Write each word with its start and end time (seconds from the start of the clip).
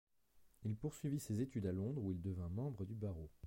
Il 0.65 0.75
poursuivit 0.75 1.19
ses 1.19 1.41
études 1.41 1.67
à 1.67 1.71
Londres 1.71 2.01
où 2.03 2.11
il 2.11 2.19
devint 2.19 2.49
membre 2.49 2.85
du 2.85 2.95
barreau. 2.95 3.29